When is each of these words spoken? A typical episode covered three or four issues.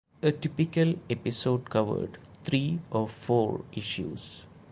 A 0.23 0.31
typical 0.31 0.95
episode 1.11 1.69
covered 1.69 2.17
three 2.43 2.79
or 2.89 3.07
four 3.07 3.65
issues. 3.71 4.47